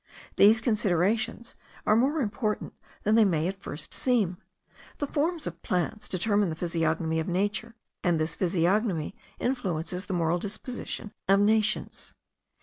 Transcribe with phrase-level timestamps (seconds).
[0.35, 1.55] These considerations
[1.85, 4.37] are more important than they may at first seem.
[4.97, 10.39] The forms of plants determine the physiognomy of nature; and this physiognomy influences the moral
[10.39, 12.15] dispositions of nations.